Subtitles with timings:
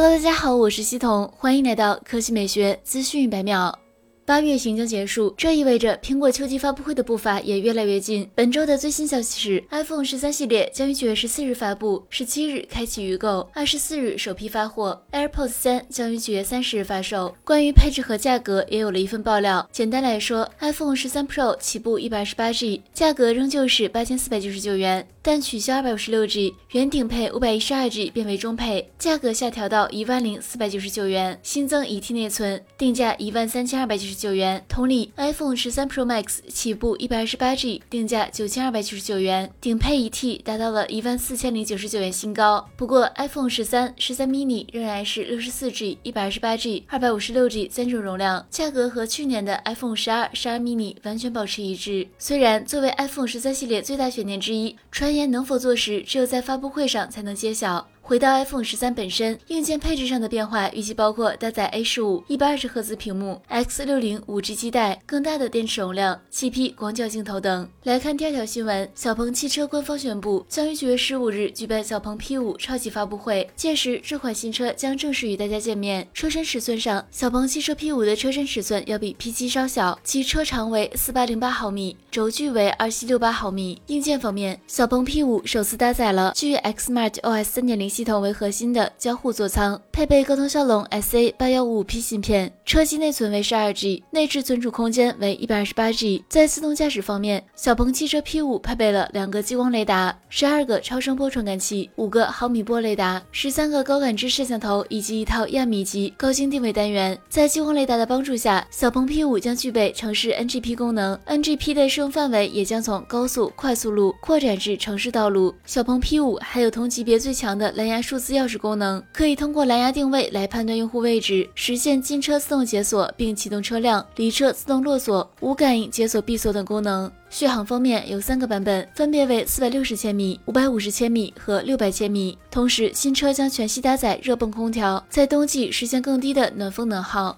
[0.00, 3.76] Hello，大家好，我是西彤，欢迎来到科技美学资讯一百秒。
[4.24, 8.30] 八月行将结束，这意味着苹果秋季发布会的步伐也越来越近。
[8.32, 15.02] 本周的最新消息是，iPhone 十三系列将于九月十四日发布，十七日开启预购，二十四日首批发货。
[15.10, 17.34] AirPods 三将于九月三十日发售。
[17.42, 19.68] 关于配置和价格，也有了一份爆料。
[19.72, 34.14] 简单来说，iPhone 十三 Pro 起步一百二十八 G，价格仍旧是八千四百九十九元，但取消二百五十六 G，原顶配五百一十二 G 变为中配，价格下调到一万零四百九十九元，新增一 T 内存，定价一万三千二百九十。
[34.14, 34.64] 九元。
[34.70, 42.66] 同理，iPhone 十三 Pro Max 起步一百二十八 G，定价九千二百九十九元，顶配一 T 达到了一万四千零九十九元新高。
[42.74, 52.08] 不过，iPhone 十三、十三 mini 仍然是六十四 G、一百二十八 G、二百五十六 G 三种容量，价格和去年的 iPhone 十二、十二 mini 完全保持一致。
[52.18, 57.88] 虽然作为 iPhone 十三系列最大悬念之一，传能否坐实，只有在发布会上才能揭晓。
[58.08, 67.68] 回到 iPhone 十三本身，硬件配置上的变化预计包括搭载 A 十五一百二十赫兹屏幕、X 六零五 G 基带、更大的电池容量、七 P 广角镜头等。
[67.82, 76.08] 来看第二条新闻，小鹏汽车官方宣布将于九月十五日举办小鹏 P 五超级发布会，届时这款新车将正式与大家见面。
[76.14, 83.82] 车身尺寸上，小鹏汽车 P 五的车身尺寸要比 P 七稍小，其车长为四八零八毫米，轴距为二七六八毫米。
[83.88, 96.24] 硬件方面，小鹏 P 五首次搭载了基于 Xmart OS 三点零系统为核心的交互座舱，配备高通骁龙 SA 八幺五五 P 芯片，车机内存为十二 G，内置存储空间为一百二十八 G。
[96.28, 107.18] 在自动驾驶方面，小鹏汽车 P 五配备了两个激光雷达、十二个超声波传感器、五个毫米波雷达、十三个高感知摄像头以及一套亚米级高精定位单元。
[107.28, 115.52] 在激光雷达的帮助下，小鹏 P 五将具备城市 NGP 功能，NGP 的适用范围也将从高速快速路扩展至城市道路。
[115.64, 118.28] 小鹏 P 五还有同级别最强的蓝蓝牙数字。
[118.34, 127.10] 钥匙功能可以通过蓝牙定位来判断用户位置，实现进车自动解锁并启动车辆，离车自动落锁、无感应解锁闭锁等功能。
[127.30, 132.38] 续航方面有三个版本，分别为四百六十千米、五百五十千米和六百千米。
[132.50, 137.36] 同时，新车将全系搭载热泵空调，在冬季实现更低的暖风能耗。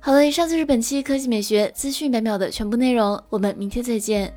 [0.00, 4.34] 好了，以上就是本期科技美学资讯百秒的全部内容，我们明天再见。